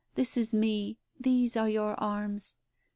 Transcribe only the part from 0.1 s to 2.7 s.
This is me! These are your arms.